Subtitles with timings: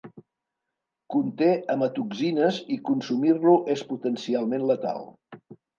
[1.15, 5.11] Conté amatoxines i consumir-lo és potencialment letal.